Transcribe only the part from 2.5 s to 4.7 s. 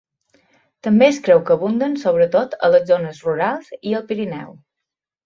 a les zones rurals i al Pirineu.